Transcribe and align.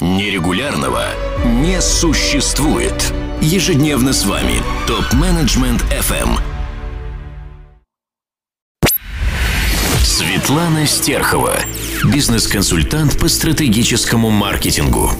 Нерегулярного 0.00 1.02
не 1.44 1.78
существует. 1.82 3.12
Ежедневно 3.42 4.14
с 4.14 4.24
вами 4.24 4.54
ТОП-менеджмент 4.86 5.82
FM. 5.90 6.38
Светлана 10.02 10.86
Стерхова, 10.86 11.52
бизнес-консультант 12.10 13.18
по 13.18 13.28
стратегическому 13.28 14.30
маркетингу. 14.30 15.10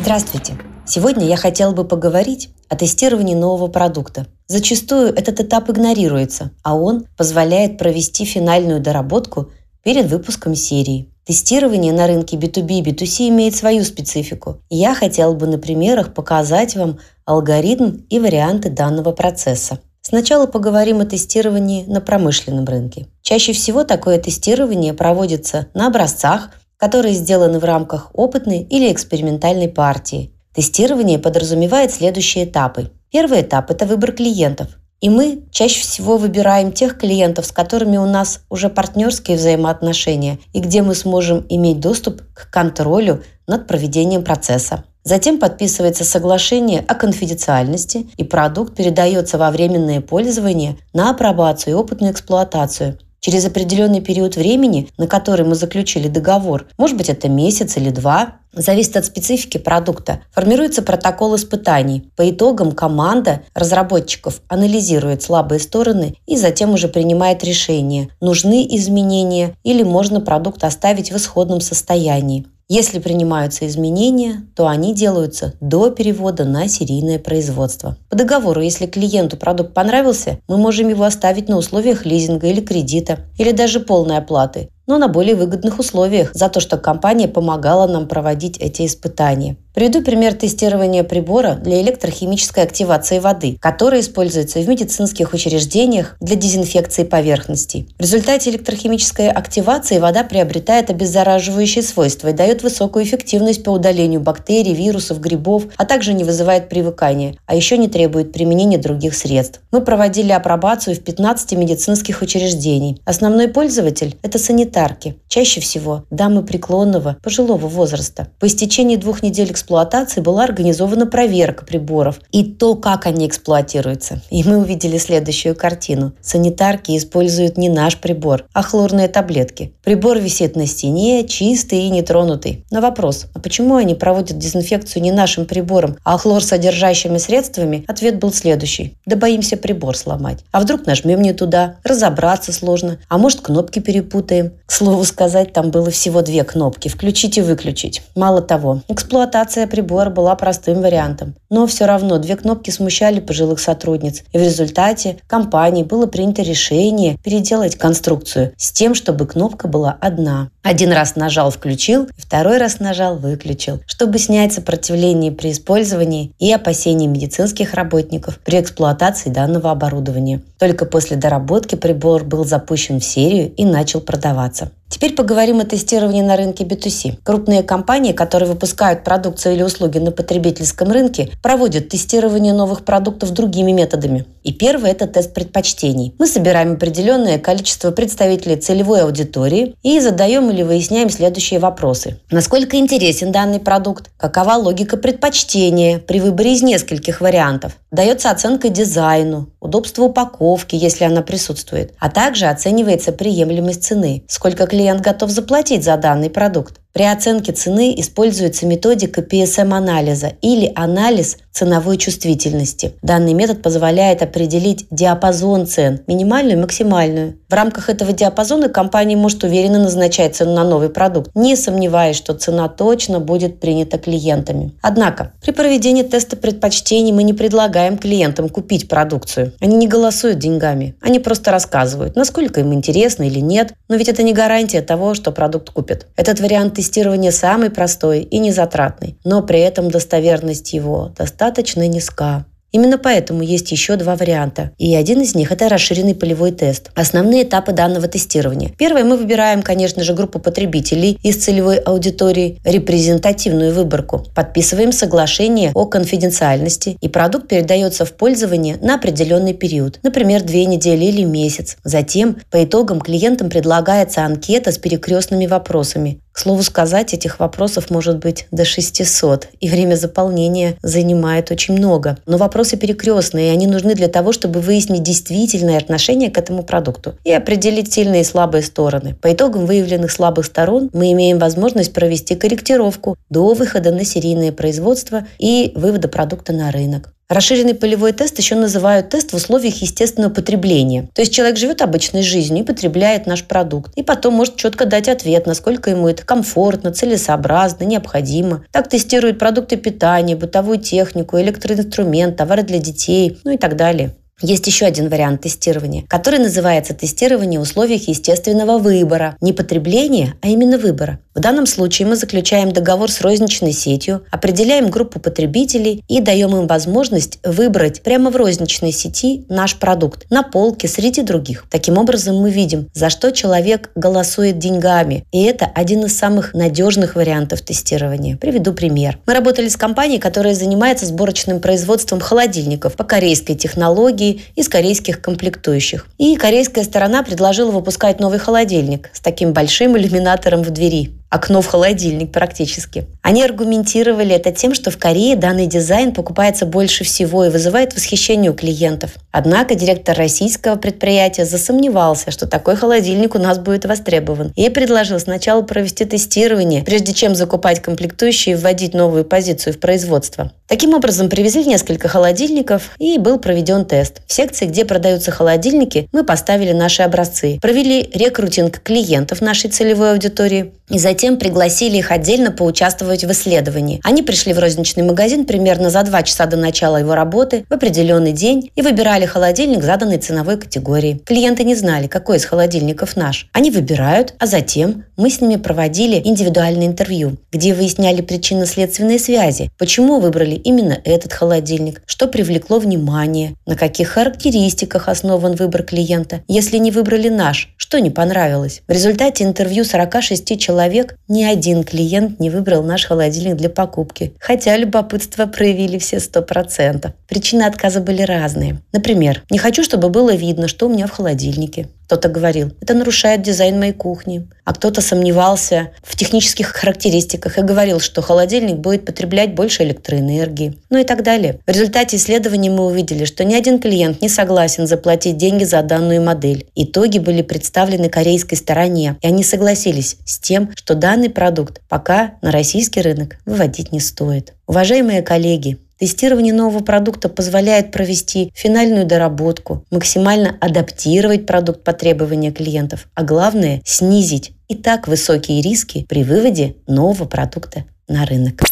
Здравствуйте. 0.00 0.54
Сегодня 0.86 1.26
я 1.26 1.36
хотела 1.36 1.72
бы 1.72 1.84
поговорить 1.84 2.48
о 2.70 2.76
тестировании 2.76 3.34
нового 3.34 3.68
продукта. 3.68 4.28
Зачастую 4.46 5.08
этот 5.08 5.40
этап 5.40 5.68
игнорируется, 5.68 6.52
а 6.62 6.74
он 6.74 7.04
позволяет 7.18 7.76
провести 7.76 8.24
финальную 8.24 8.80
доработку 8.80 9.50
перед 9.84 10.06
выпуском 10.06 10.54
серии. 10.54 11.11
Тестирование 11.24 11.92
на 11.92 12.08
рынке 12.08 12.36
B2B 12.36 12.80
и 12.80 12.82
B2C 12.82 13.28
имеет 13.28 13.54
свою 13.54 13.84
специфику. 13.84 14.60
Я 14.68 14.92
хотела 14.94 15.32
бы 15.34 15.46
на 15.46 15.56
примерах 15.56 16.14
показать 16.14 16.74
вам 16.74 16.98
алгоритм 17.24 17.98
и 18.10 18.18
варианты 18.18 18.70
данного 18.70 19.12
процесса. 19.12 19.78
Сначала 20.00 20.46
поговорим 20.46 21.00
о 21.00 21.04
тестировании 21.04 21.84
на 21.84 22.00
промышленном 22.00 22.64
рынке. 22.64 23.06
Чаще 23.22 23.52
всего 23.52 23.84
такое 23.84 24.18
тестирование 24.18 24.94
проводится 24.94 25.68
на 25.74 25.86
образцах, 25.86 26.50
которые 26.76 27.14
сделаны 27.14 27.60
в 27.60 27.64
рамках 27.64 28.10
опытной 28.14 28.62
или 28.62 28.92
экспериментальной 28.92 29.68
партии. 29.68 30.32
Тестирование 30.52 31.20
подразумевает 31.20 31.92
следующие 31.92 32.46
этапы. 32.46 32.90
Первый 33.12 33.42
этап– 33.42 33.70
это 33.70 33.86
выбор 33.86 34.10
клиентов. 34.10 34.76
И 35.02 35.10
мы 35.10 35.42
чаще 35.50 35.82
всего 35.82 36.16
выбираем 36.16 36.72
тех 36.72 36.96
клиентов, 36.96 37.46
с 37.46 37.52
которыми 37.52 37.96
у 37.96 38.06
нас 38.06 38.40
уже 38.48 38.70
партнерские 38.70 39.36
взаимоотношения 39.36 40.38
и 40.52 40.60
где 40.60 40.80
мы 40.80 40.94
сможем 40.94 41.44
иметь 41.48 41.80
доступ 41.80 42.22
к 42.32 42.48
контролю 42.50 43.24
над 43.48 43.66
проведением 43.66 44.22
процесса. 44.22 44.84
Затем 45.02 45.40
подписывается 45.40 46.04
соглашение 46.04 46.84
о 46.86 46.94
конфиденциальности, 46.94 48.08
и 48.16 48.22
продукт 48.22 48.76
передается 48.76 49.36
во 49.36 49.50
временное 49.50 50.00
пользование 50.00 50.76
на 50.92 51.10
апробацию 51.10 51.72
и 51.72 51.76
опытную 51.76 52.12
эксплуатацию. 52.12 52.96
Через 53.24 53.44
определенный 53.44 54.00
период 54.00 54.34
времени, 54.34 54.88
на 54.98 55.06
который 55.06 55.46
мы 55.46 55.54
заключили 55.54 56.08
договор, 56.08 56.66
может 56.76 56.96
быть 56.96 57.08
это 57.08 57.28
месяц 57.28 57.76
или 57.76 57.90
два, 57.90 58.38
зависит 58.52 58.96
от 58.96 59.04
специфики 59.04 59.58
продукта, 59.58 60.22
формируется 60.32 60.82
протокол 60.82 61.36
испытаний. 61.36 62.10
По 62.16 62.28
итогам 62.28 62.72
команда 62.72 63.42
разработчиков 63.54 64.42
анализирует 64.48 65.22
слабые 65.22 65.60
стороны 65.60 66.16
и 66.26 66.36
затем 66.36 66.74
уже 66.74 66.88
принимает 66.88 67.44
решение, 67.44 68.08
нужны 68.20 68.66
изменения 68.68 69.54
или 69.62 69.84
можно 69.84 70.20
продукт 70.20 70.64
оставить 70.64 71.12
в 71.12 71.16
исходном 71.16 71.60
состоянии. 71.60 72.46
Если 72.74 73.00
принимаются 73.00 73.66
изменения, 73.66 74.46
то 74.56 74.66
они 74.66 74.94
делаются 74.94 75.52
до 75.60 75.90
перевода 75.90 76.46
на 76.46 76.68
серийное 76.68 77.18
производство. 77.18 77.98
По 78.08 78.16
договору, 78.16 78.62
если 78.62 78.86
клиенту 78.86 79.36
продукт 79.36 79.74
понравился, 79.74 80.38
мы 80.48 80.56
можем 80.56 80.88
его 80.88 81.04
оставить 81.04 81.50
на 81.50 81.58
условиях 81.58 82.06
лизинга 82.06 82.46
или 82.46 82.62
кредита, 82.62 83.26
или 83.36 83.52
даже 83.52 83.78
полной 83.80 84.16
оплаты, 84.16 84.70
но 84.86 84.96
на 84.96 85.08
более 85.08 85.34
выгодных 85.34 85.78
условиях 85.78 86.30
за 86.32 86.48
то, 86.48 86.60
что 86.60 86.78
компания 86.78 87.28
помогала 87.28 87.86
нам 87.86 88.08
проводить 88.08 88.56
эти 88.56 88.86
испытания. 88.86 89.58
Приведу 89.74 90.02
пример 90.02 90.34
тестирования 90.34 91.02
прибора 91.02 91.54
для 91.54 91.80
электрохимической 91.80 92.62
активации 92.62 93.18
воды, 93.18 93.56
который 93.58 94.00
используется 94.00 94.60
в 94.60 94.68
медицинских 94.68 95.32
учреждениях 95.32 96.16
для 96.20 96.36
дезинфекции 96.36 97.04
поверхностей. 97.04 97.88
В 97.98 98.02
результате 98.02 98.50
электрохимической 98.50 99.30
активации 99.30 99.98
вода 99.98 100.24
приобретает 100.24 100.90
обеззараживающие 100.90 101.82
свойства 101.82 102.28
и 102.28 102.34
дает 102.34 102.62
высокую 102.62 103.06
эффективность 103.06 103.64
по 103.64 103.70
удалению 103.70 104.20
бактерий, 104.20 104.74
вирусов, 104.74 105.20
грибов, 105.20 105.64
а 105.78 105.86
также 105.86 106.12
не 106.12 106.24
вызывает 106.24 106.68
привыкания, 106.68 107.36
а 107.46 107.54
еще 107.54 107.78
не 107.78 107.88
требует 107.88 108.30
применения 108.30 108.76
других 108.76 109.14
средств. 109.14 109.62
Мы 109.70 109.80
проводили 109.80 110.32
апробацию 110.32 110.96
в 110.96 111.00
15 111.00 111.52
медицинских 111.52 112.20
учреждений. 112.20 113.00
Основной 113.06 113.48
пользователь– 113.48 114.16
это 114.22 114.38
санитарки, 114.38 115.16
чаще 115.28 115.62
всего 115.62 116.04
дамы 116.10 116.42
преклонного, 116.42 117.16
пожилого 117.22 117.68
возраста. 117.68 118.28
По 118.38 118.46
истечении 118.46 118.96
двух 118.96 119.22
недель 119.22 119.50
эксплуатации 119.62 120.20
была 120.20 120.42
организована 120.42 121.06
проверка 121.06 121.64
приборов 121.64 122.20
и 122.32 122.42
то, 122.42 122.74
как 122.74 123.06
они 123.06 123.28
эксплуатируются. 123.28 124.20
И 124.30 124.42
мы 124.42 124.58
увидели 124.58 124.98
следующую 124.98 125.54
картину. 125.54 126.12
Санитарки 126.20 126.96
используют 126.96 127.56
не 127.56 127.68
наш 127.68 127.96
прибор, 127.98 128.44
а 128.52 128.62
хлорные 128.62 129.06
таблетки. 129.06 129.72
Прибор 129.84 130.18
висит 130.18 130.56
на 130.56 130.66
стене, 130.66 131.26
чистый 131.28 131.82
и 131.82 131.90
нетронутый. 131.90 132.64
На 132.70 132.80
вопрос, 132.80 133.26
а 133.34 133.38
почему 133.38 133.76
они 133.76 133.94
проводят 133.94 134.38
дезинфекцию 134.38 135.02
не 135.02 135.12
нашим 135.12 135.46
прибором, 135.46 135.96
а 136.04 136.18
хлор 136.18 136.42
содержащими 136.42 137.18
средствами, 137.18 137.84
ответ 137.86 138.18
был 138.18 138.32
следующий. 138.32 138.96
Да 139.06 139.14
боимся 139.14 139.56
прибор 139.56 139.96
сломать. 139.96 140.40
А 140.50 140.60
вдруг 140.60 140.86
нажмем 140.86 141.22
не 141.22 141.32
туда, 141.32 141.76
разобраться 141.84 142.52
сложно, 142.52 142.98
а 143.08 143.16
может 143.18 143.42
кнопки 143.42 143.78
перепутаем. 143.78 144.54
К 144.66 144.72
слову 144.72 145.04
сказать, 145.04 145.52
там 145.52 145.70
было 145.70 145.90
всего 145.92 146.22
две 146.22 146.42
кнопки– 146.42 146.88
включить 146.88 147.38
и 147.38 147.42
выключить. 147.42 148.02
Мало 148.16 148.42
того, 148.42 148.82
эксплуатация 148.88 149.51
Комплектация 149.52 149.66
прибора 149.66 150.08
была 150.08 150.34
простым 150.34 150.80
вариантом. 150.80 151.34
Но 151.50 151.66
все 151.66 151.84
равно 151.84 152.16
две 152.16 152.36
кнопки 152.36 152.70
смущали 152.70 153.20
пожилых 153.20 153.60
сотрудниц. 153.60 154.22
И 154.32 154.38
в 154.38 154.40
результате 154.40 155.18
компании 155.26 155.82
было 155.82 156.06
принято 156.06 156.40
решение 156.40 157.18
переделать 157.22 157.76
конструкцию 157.76 158.52
с 158.56 158.72
тем, 158.72 158.94
чтобы 158.94 159.26
кнопка 159.26 159.68
была 159.68 159.94
одна. 160.00 160.48
Один 160.62 160.90
раз 160.92 161.16
нажал 161.16 161.50
«включил», 161.50 162.08
второй 162.16 162.56
раз 162.56 162.80
нажал 162.80 163.16
«выключил», 163.16 163.82
чтобы 163.86 164.18
снять 164.18 164.54
сопротивление 164.54 165.32
при 165.32 165.52
использовании 165.52 166.32
и 166.38 166.50
опасения 166.50 167.06
медицинских 167.06 167.74
работников 167.74 168.38
при 168.38 168.58
эксплуатации 168.58 169.28
данного 169.28 169.70
оборудования. 169.70 170.40
Только 170.62 170.86
после 170.86 171.16
доработки 171.16 171.74
прибор 171.74 172.22
был 172.22 172.44
запущен 172.44 173.00
в 173.00 173.04
серию 173.04 173.52
и 173.56 173.64
начал 173.64 174.00
продаваться. 174.00 174.70
Теперь 174.92 175.14
поговорим 175.14 175.58
о 175.58 175.64
тестировании 175.64 176.20
на 176.20 176.36
рынке 176.36 176.64
B2C. 176.64 177.16
Крупные 177.24 177.62
компании, 177.62 178.12
которые 178.12 178.48
выпускают 178.48 179.02
продукцию 179.02 179.54
или 179.54 179.62
услуги 179.62 179.96
на 179.96 180.12
потребительском 180.12 180.92
рынке, 180.92 181.30
проводят 181.42 181.88
тестирование 181.88 182.52
новых 182.52 182.84
продуктов 182.84 183.30
другими 183.30 183.72
методами. 183.72 184.26
И 184.44 184.52
первый– 184.52 184.90
это 184.92 185.06
тест 185.06 185.32
предпочтений. 185.32 186.14
Мы 186.18 186.26
собираем 186.26 186.74
определенное 186.74 187.38
количество 187.38 187.90
представителей 187.90 188.56
целевой 188.56 189.00
аудитории 189.02 189.74
и 189.82 189.98
задаем 189.98 190.50
или 190.50 190.62
выясняем 190.62 191.08
следующие 191.08 191.58
вопросы. 191.58 192.20
Насколько 192.30 192.76
интересен 192.76 193.32
данный 193.32 193.60
продукт? 193.60 194.10
Какова 194.18 194.56
логика 194.56 194.98
предпочтения 194.98 196.00
при 196.00 196.20
выборе 196.20 196.52
из 196.52 196.62
нескольких 196.62 197.22
вариантов? 197.22 197.78
Дается 197.90 198.30
оценка 198.30 198.68
дизайну, 198.68 199.48
удобству 199.58 200.04
упаковки, 200.04 200.51
если 200.76 201.04
она 201.04 201.22
присутствует, 201.22 201.94
а 201.98 202.10
также 202.10 202.46
оценивается 202.46 203.12
приемлемость 203.12 203.84
цены, 203.84 204.24
сколько 204.28 204.66
клиент 204.66 205.00
готов 205.00 205.30
заплатить 205.30 205.84
за 205.84 205.96
данный 205.96 206.30
продукт. 206.30 206.81
При 206.92 207.04
оценке 207.04 207.52
цены 207.52 207.94
используется 207.96 208.66
методика 208.66 209.22
PSM-анализа 209.22 210.34
или 210.42 210.70
анализ 210.74 211.38
ценовой 211.52 211.96
чувствительности. 211.96 212.94
Данный 213.02 213.34
метод 213.34 213.62
позволяет 213.62 214.22
определить 214.22 214.86
диапазон 214.90 215.66
цен, 215.66 216.00
минимальную 216.06 216.58
и 216.58 216.60
максимальную. 216.60 217.38
В 217.48 217.54
рамках 217.54 217.90
этого 217.90 218.12
диапазона 218.12 218.68
компания 218.68 219.16
может 219.16 219.44
уверенно 219.44 219.78
назначать 219.78 220.36
цену 220.36 220.54
на 220.54 220.64
новый 220.64 220.88
продукт, 220.88 221.30
не 221.34 221.56
сомневаясь, 221.56 222.16
что 222.16 222.34
цена 222.34 222.68
точно 222.68 223.20
будет 223.20 223.60
принята 223.60 223.98
клиентами. 223.98 224.72
Однако, 224.80 225.32
при 225.42 225.52
проведении 225.52 226.02
теста 226.02 226.36
предпочтений 226.36 227.12
мы 227.12 227.22
не 227.22 227.34
предлагаем 227.34 227.98
клиентам 227.98 228.48
купить 228.48 228.88
продукцию. 228.88 229.52
Они 229.60 229.76
не 229.76 229.88
голосуют 229.88 230.38
деньгами, 230.38 230.94
они 231.02 231.18
просто 231.18 231.50
рассказывают, 231.50 232.16
насколько 232.16 232.60
им 232.60 232.72
интересно 232.72 233.24
или 233.24 233.40
нет, 233.40 233.74
но 233.88 233.96
ведь 233.96 234.08
это 234.08 234.22
не 234.22 234.32
гарантия 234.32 234.80
того, 234.80 235.14
что 235.14 235.32
продукт 235.32 235.70
купят. 235.70 236.06
Этот 236.16 236.40
вариант 236.40 236.78
тестирования 236.82 237.30
самый 237.30 237.70
простой 237.70 238.22
и 238.22 238.38
незатратный, 238.40 239.16
но 239.24 239.42
при 239.42 239.60
этом 239.60 239.88
достоверность 239.88 240.72
его 240.72 241.12
достаточно 241.16 241.86
низка. 241.86 242.44
Именно 242.72 242.96
поэтому 242.96 243.42
есть 243.42 243.70
еще 243.70 243.96
два 243.96 244.16
варианта. 244.16 244.70
И 244.78 244.94
один 244.94 245.20
из 245.20 245.34
них– 245.34 245.52
это 245.52 245.68
расширенный 245.68 246.14
полевой 246.14 246.52
тест. 246.52 246.90
Основные 246.94 247.42
этапы 247.42 247.72
данного 247.72 248.08
тестирования. 248.08 248.70
Первое, 248.78 249.04
мы 249.04 249.18
выбираем, 249.18 249.62
конечно 249.62 250.02
же, 250.02 250.14
группу 250.14 250.38
потребителей 250.38 251.18
из 251.22 251.36
целевой 251.36 251.76
аудитории, 251.76 252.58
репрезентативную 252.64 253.74
выборку. 253.74 254.24
Подписываем 254.34 254.90
соглашение 254.90 255.70
о 255.74 255.84
конфиденциальности, 255.84 256.96
и 256.98 257.08
продукт 257.10 257.46
передается 257.46 258.06
в 258.06 258.12
пользование 258.14 258.78
на 258.80 258.94
определенный 258.94 259.52
период, 259.52 260.00
например, 260.02 260.42
две 260.42 260.64
недели 260.64 261.04
или 261.04 261.24
месяц. 261.24 261.76
Затем, 261.84 262.38
по 262.50 262.64
итогам, 262.64 263.02
клиентам 263.02 263.50
предлагается 263.50 264.24
анкета 264.24 264.72
с 264.72 264.78
перекрестными 264.78 265.44
вопросами. 265.44 266.20
К 266.32 266.38
слову 266.38 266.62
сказать, 266.62 267.12
этих 267.12 267.40
вопросов 267.40 267.90
может 267.90 268.18
быть 268.18 268.46
до 268.50 268.64
600, 268.64 269.48
и 269.60 269.68
время 269.68 269.96
заполнения 269.96 270.76
занимает 270.82 271.50
очень 271.50 271.74
много. 271.74 272.16
Но 272.24 272.38
вопросы 272.38 272.78
перекрестные, 272.78 273.48
и 273.48 273.52
они 273.52 273.66
нужны 273.66 273.94
для 273.94 274.08
того, 274.08 274.32
чтобы 274.32 274.60
выяснить 274.60 275.02
действительное 275.02 275.76
отношение 275.76 276.30
к 276.30 276.38
этому 276.38 276.62
продукту 276.62 277.16
и 277.24 277.32
определить 277.32 277.92
сильные 277.92 278.22
и 278.22 278.24
слабые 278.24 278.62
стороны. 278.62 279.14
По 279.20 279.32
итогам 279.32 279.66
выявленных 279.66 280.10
слабых 280.10 280.46
сторон 280.46 280.88
мы 280.94 281.12
имеем 281.12 281.38
возможность 281.38 281.92
провести 281.92 282.34
корректировку 282.34 283.16
до 283.28 283.52
выхода 283.52 283.92
на 283.92 284.04
серийное 284.04 284.52
производство 284.52 285.26
и 285.38 285.72
вывода 285.74 286.08
продукта 286.08 286.54
на 286.54 286.70
рынок. 286.72 287.12
Расширенный 287.32 287.74
полевой 287.74 288.12
тест 288.12 288.36
еще 288.36 288.56
называют 288.56 289.08
тест 289.08 289.32
в 289.32 289.36
условиях 289.36 289.76
естественного 289.76 290.30
потребления. 290.30 291.08
То 291.14 291.22
есть 291.22 291.32
человек 291.32 291.56
живет 291.56 291.80
обычной 291.80 292.22
жизнью 292.22 292.62
и 292.62 292.66
потребляет 292.66 293.24
наш 293.24 293.44
продукт. 293.44 293.90
И 293.96 294.02
потом 294.02 294.34
может 294.34 294.56
четко 294.56 294.84
дать 294.84 295.08
ответ, 295.08 295.46
насколько 295.46 295.88
ему 295.88 296.08
это 296.08 296.26
комфортно, 296.26 296.92
целесообразно, 296.92 297.84
необходимо. 297.84 298.66
Так 298.70 298.90
тестируют 298.90 299.38
продукты 299.38 299.78
питания, 299.78 300.36
бытовую 300.36 300.76
технику, 300.76 301.40
электроинструмент, 301.40 302.36
товары 302.36 302.64
для 302.64 302.78
детей, 302.78 303.40
ну 303.44 303.52
и 303.52 303.56
так 303.56 303.76
далее. 303.76 304.14
Есть 304.40 304.66
еще 304.66 304.86
один 304.86 305.08
вариант 305.08 305.42
тестирования, 305.42 306.04
который 306.08 306.40
называется 306.40 306.94
тестирование 306.94 307.60
в 307.60 307.62
условиях 307.62 308.08
естественного 308.08 308.78
выбора. 308.78 309.36
Не 309.40 309.52
потребления, 309.52 310.34
а 310.40 310.48
именно 310.48 310.78
выбора. 310.78 311.20
В 311.34 311.40
данном 311.40 311.66
случае 311.66 312.08
мы 312.08 312.16
заключаем 312.16 312.72
договор 312.72 313.10
с 313.10 313.20
розничной 313.20 313.72
сетью, 313.72 314.24
определяем 314.30 314.90
группу 314.90 315.18
потребителей 315.18 316.04
и 316.08 316.20
даем 316.20 316.54
им 316.56 316.66
возможность 316.66 317.38
выбрать 317.42 318.02
прямо 318.02 318.30
в 318.30 318.36
розничной 318.36 318.92
сети 318.92 319.46
наш 319.48 319.78
продукт 319.78 320.26
на 320.30 320.42
полке 320.42 320.88
среди 320.88 321.22
других. 321.22 321.64
Таким 321.70 321.96
образом 321.96 322.36
мы 322.36 322.50
видим, 322.50 322.88
за 322.92 323.08
что 323.10 323.30
человек 323.30 323.90
голосует 323.94 324.58
деньгами. 324.58 325.24
И 325.32 325.42
это 325.44 325.70
один 325.74 326.04
из 326.04 326.18
самых 326.18 326.52
надежных 326.52 327.16
вариантов 327.16 327.62
тестирования. 327.62 328.36
Приведу 328.36 328.74
пример. 328.74 329.18
Мы 329.26 329.34
работали 329.34 329.68
с 329.68 329.76
компанией, 329.76 330.18
которая 330.18 330.54
занимается 330.54 331.06
сборочным 331.06 331.60
производством 331.60 332.20
холодильников 332.20 332.94
по 332.94 333.04
корейской 333.04 333.54
технологии 333.54 334.21
из 334.30 334.68
корейских 334.68 335.20
комплектующих. 335.20 336.06
И 336.18 336.36
корейская 336.36 336.84
сторона 336.84 337.22
предложила 337.22 337.70
выпускать 337.70 338.20
новый 338.20 338.38
холодильник 338.38 339.10
с 339.12 339.20
таким 339.20 339.52
большим 339.52 339.96
иллюминатором 339.96 340.62
в 340.62 340.70
двери 340.70 341.21
окно 341.32 341.62
в 341.62 341.66
холодильник 341.66 342.30
практически. 342.30 343.06
Они 343.22 343.42
аргументировали 343.42 344.34
это 344.34 344.52
тем, 344.52 344.74
что 344.74 344.90
в 344.90 344.98
Корее 344.98 345.34
данный 345.34 345.66
дизайн 345.66 346.12
покупается 346.12 346.66
больше 346.66 347.04
всего 347.04 347.46
и 347.46 347.48
вызывает 347.48 347.94
восхищение 347.94 348.50
у 348.50 348.54
клиентов. 348.54 349.12
Однако 349.30 349.74
директор 349.74 350.14
российского 350.14 350.76
предприятия 350.76 351.46
засомневался, 351.46 352.30
что 352.30 352.46
такой 352.46 352.76
холодильник 352.76 353.34
у 353.34 353.38
нас 353.38 353.58
будет 353.58 353.86
востребован, 353.86 354.52
и 354.56 354.68
предложил 354.68 355.18
сначала 355.18 355.62
провести 355.62 356.04
тестирование, 356.04 356.84
прежде 356.84 357.14
чем 357.14 357.34
закупать 357.34 357.80
комплектующие 357.80 358.54
и 358.54 358.58
вводить 358.58 358.92
новую 358.92 359.24
позицию 359.24 359.72
в 359.72 359.78
производство. 359.78 360.52
Таким 360.68 360.92
образом, 360.94 361.30
привезли 361.30 361.64
несколько 361.64 362.08
холодильников 362.08 362.90
и 362.98 363.18
был 363.18 363.38
проведен 363.38 363.86
тест. 363.86 364.20
В 364.26 364.32
секции, 364.32 364.66
где 364.66 364.84
продаются 364.84 365.30
холодильники, 365.30 366.08
мы 366.12 366.24
поставили 366.24 366.72
наши 366.72 367.02
образцы, 367.02 367.58
провели 367.60 368.10
рекрутинг 368.12 368.82
клиентов 368.82 369.40
нашей 369.40 369.70
целевой 369.70 370.12
аудитории 370.12 370.72
и 370.88 370.98
затем 370.98 371.21
пригласили 371.30 371.98
их 371.98 372.10
отдельно 372.10 372.50
поучаствовать 372.50 373.24
в 373.24 373.32
исследовании. 373.32 374.00
Они 374.04 374.22
пришли 374.22 374.52
в 374.52 374.58
розничный 374.58 375.02
магазин 375.02 375.44
примерно 375.44 375.90
за 375.90 376.02
два 376.02 376.22
часа 376.22 376.46
до 376.46 376.56
начала 376.56 376.96
его 376.96 377.14
работы 377.14 377.64
в 377.68 377.72
определенный 377.74 378.32
день 378.32 378.70
и 378.74 378.82
выбирали 378.82 379.26
холодильник 379.26 379.82
заданной 379.82 380.18
ценовой 380.18 380.58
категории. 380.58 381.20
Клиенты 381.24 381.64
не 381.64 381.74
знали, 381.74 382.06
какой 382.06 382.36
из 382.36 382.44
холодильников 382.44 383.16
наш. 383.16 383.48
Они 383.52 383.70
выбирают, 383.70 384.34
а 384.38 384.46
затем 384.46 385.04
мы 385.16 385.30
с 385.30 385.40
ними 385.40 385.56
проводили 385.56 386.20
индивидуальное 386.24 386.86
интервью, 386.86 387.36
где 387.52 387.74
выясняли 387.74 388.22
причинно-следственные 388.22 389.18
связи, 389.18 389.70
почему 389.78 390.20
выбрали 390.20 390.54
именно 390.54 390.98
этот 391.04 391.32
холодильник, 391.32 392.02
что 392.06 392.26
привлекло 392.26 392.78
внимание, 392.78 393.54
на 393.66 393.76
каких 393.76 394.08
характеристиках 394.08 395.08
основан 395.08 395.54
выбор 395.54 395.82
клиента, 395.82 396.42
если 396.48 396.78
не 396.78 396.90
выбрали 396.90 397.28
наш, 397.28 397.74
что 397.76 398.00
не 398.00 398.10
понравилось. 398.10 398.82
В 398.88 398.92
результате 398.92 399.44
интервью 399.44 399.84
46 399.84 400.58
человек 400.58 401.11
ни 401.28 401.44
один 401.44 401.84
клиент 401.84 402.40
не 402.40 402.50
выбрал 402.50 402.82
наш 402.82 403.06
холодильник 403.06 403.56
для 403.56 403.70
покупки, 403.70 404.32
хотя 404.38 404.76
любопытство 404.76 405.46
проявили 405.46 405.98
все 405.98 406.16
100%. 406.16 407.12
Причины 407.28 407.62
отказа 407.62 408.00
были 408.00 408.22
разные. 408.22 408.80
Например, 408.92 409.42
не 409.50 409.58
хочу, 409.58 409.82
чтобы 409.82 410.08
было 410.08 410.34
видно, 410.34 410.68
что 410.68 410.86
у 410.86 410.92
меня 410.92 411.06
в 411.06 411.12
холодильнике. 411.12 411.88
Кто-то 412.12 412.28
говорил, 412.28 412.72
это 412.82 412.92
нарушает 412.92 413.40
дизайн 413.40 413.78
моей 413.78 413.94
кухни. 413.94 414.46
А 414.66 414.74
кто-то 414.74 415.00
сомневался 415.00 415.92
в 416.02 416.14
технических 416.14 416.66
характеристиках 416.68 417.56
и 417.56 417.62
говорил, 417.62 418.00
что 418.00 418.20
холодильник 418.20 418.76
будет 418.76 419.06
потреблять 419.06 419.54
больше 419.54 419.82
электроэнергии. 419.84 420.78
Ну 420.90 420.98
и 420.98 421.04
так 421.04 421.22
далее. 421.22 421.60
В 421.66 421.70
результате 421.70 422.18
исследований 422.18 422.68
мы 422.68 422.84
увидели, 422.84 423.24
что 423.24 423.44
ни 423.44 423.54
один 423.54 423.80
клиент 423.80 424.20
не 424.20 424.28
согласен 424.28 424.86
заплатить 424.86 425.38
деньги 425.38 425.64
за 425.64 425.82
данную 425.82 426.20
модель. 426.20 426.66
Итоги 426.74 427.18
были 427.18 427.40
представлены 427.40 428.10
корейской 428.10 428.56
стороне, 428.56 429.16
и 429.22 429.26
они 429.26 429.42
согласились 429.42 430.18
с 430.26 430.38
тем, 430.38 430.70
что 430.74 430.94
данный 430.94 431.30
продукт 431.30 431.80
пока 431.88 432.34
на 432.42 432.50
российский 432.50 433.00
рынок 433.00 433.38
выводить 433.46 433.90
не 433.90 434.00
стоит. 434.00 434.52
Уважаемые 434.66 435.22
коллеги, 435.22 435.78
Тестирование 436.02 436.52
нового 436.52 436.82
продукта 436.82 437.28
позволяет 437.28 437.92
провести 437.92 438.50
финальную 438.56 439.06
доработку, 439.06 439.84
максимально 439.92 440.56
адаптировать 440.60 441.46
продукт 441.46 441.84
по 441.84 441.92
требованиям 441.92 442.52
клиентов, 442.52 443.06
а 443.14 443.22
главное– 443.22 443.80
снизить 443.84 444.50
и 444.66 444.74
так 444.74 445.06
высокие 445.06 445.62
риски 445.62 446.04
при 446.08 446.24
выводе 446.24 446.74
нового 446.88 447.26
продукта 447.26 447.84
на 448.08 448.26
рынок. 448.26 448.62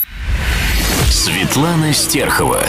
Светлана 1.08 1.92
Стерхова, 1.92 2.64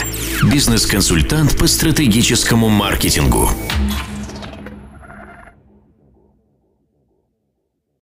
бизнес-консультант 0.48 1.58
по 1.58 1.66
стратегическому 1.66 2.68
маркетингу. 2.68 3.50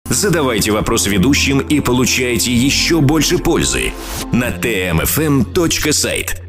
Задавайте 0.09 0.71
вопросы 0.71 1.09
ведущим 1.09 1.59
и 1.59 1.79
получайте 1.79 2.51
еще 2.51 2.99
больше 2.99 3.37
пользы 3.37 3.93
на 4.33 4.49
tmfm.site. 4.49 6.48